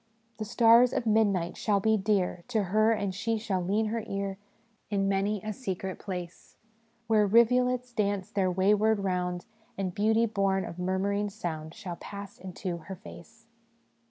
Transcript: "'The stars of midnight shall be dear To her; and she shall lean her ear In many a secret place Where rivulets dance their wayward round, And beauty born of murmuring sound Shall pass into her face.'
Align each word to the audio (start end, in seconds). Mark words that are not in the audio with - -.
"'The 0.39 0.45
stars 0.45 0.93
of 0.93 1.05
midnight 1.05 1.57
shall 1.57 1.79
be 1.79 1.95
dear 1.95 2.43
To 2.47 2.63
her; 2.63 2.91
and 2.91 3.13
she 3.13 3.37
shall 3.37 3.61
lean 3.63 3.85
her 3.89 4.03
ear 4.07 4.39
In 4.89 5.07
many 5.07 5.43
a 5.43 5.53
secret 5.53 5.99
place 5.99 6.55
Where 7.05 7.27
rivulets 7.27 7.93
dance 7.93 8.31
their 8.31 8.49
wayward 8.49 9.01
round, 9.01 9.45
And 9.77 9.93
beauty 9.93 10.25
born 10.25 10.65
of 10.65 10.79
murmuring 10.79 11.29
sound 11.29 11.75
Shall 11.75 11.97
pass 11.97 12.39
into 12.39 12.77
her 12.77 12.95
face.' 12.95 13.45